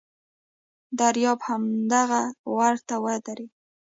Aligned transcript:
دریاب 0.99 1.39
همدغه 1.47 2.21
وره 2.55 2.79
ته 2.87 2.95
ودرېد. 3.03 3.51